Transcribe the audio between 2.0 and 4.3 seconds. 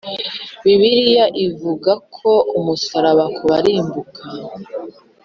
ko umusaraba ku barimbuka